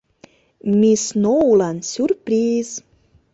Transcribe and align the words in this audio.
Мисс 0.79 1.03
Сноулан 1.09 1.77
сюрприз 1.91 2.69